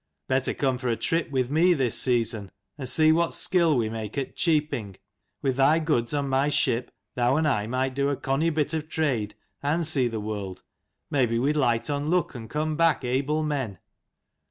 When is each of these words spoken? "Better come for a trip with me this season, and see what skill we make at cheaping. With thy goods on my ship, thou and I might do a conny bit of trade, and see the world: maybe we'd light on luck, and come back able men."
"Better 0.27 0.55
come 0.55 0.79
for 0.79 0.87
a 0.89 0.95
trip 0.97 1.29
with 1.29 1.51
me 1.51 1.75
this 1.75 1.95
season, 1.95 2.49
and 2.75 2.89
see 2.89 3.11
what 3.11 3.35
skill 3.35 3.77
we 3.77 3.87
make 3.87 4.17
at 4.17 4.35
cheaping. 4.35 4.95
With 5.43 5.57
thy 5.57 5.77
goods 5.77 6.11
on 6.11 6.27
my 6.27 6.49
ship, 6.49 6.89
thou 7.13 7.35
and 7.35 7.47
I 7.47 7.67
might 7.67 7.93
do 7.93 8.09
a 8.09 8.17
conny 8.17 8.49
bit 8.49 8.73
of 8.73 8.89
trade, 8.89 9.35
and 9.61 9.85
see 9.85 10.07
the 10.07 10.19
world: 10.19 10.63
maybe 11.11 11.37
we'd 11.37 11.55
light 11.55 11.87
on 11.91 12.09
luck, 12.09 12.33
and 12.33 12.49
come 12.49 12.75
back 12.75 13.03
able 13.05 13.43
men." 13.43 13.77